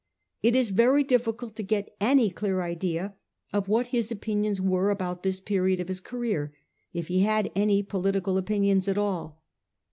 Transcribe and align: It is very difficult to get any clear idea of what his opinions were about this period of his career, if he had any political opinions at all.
It 0.41 0.55
is 0.55 0.71
very 0.71 1.03
difficult 1.03 1.55
to 1.57 1.61
get 1.61 1.95
any 2.01 2.31
clear 2.31 2.63
idea 2.63 3.13
of 3.53 3.67
what 3.67 3.85
his 3.93 4.11
opinions 4.11 4.59
were 4.59 4.89
about 4.89 5.21
this 5.21 5.39
period 5.39 5.79
of 5.79 5.89
his 5.89 5.99
career, 5.99 6.55
if 6.91 7.07
he 7.07 7.19
had 7.19 7.51
any 7.55 7.83
political 7.83 8.39
opinions 8.39 8.87
at 8.87 8.97
all. 8.97 9.43